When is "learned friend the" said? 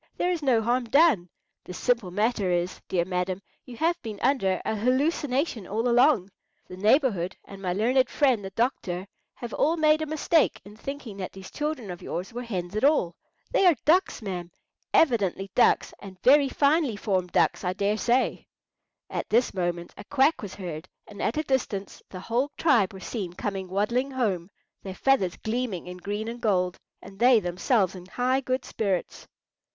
7.73-8.49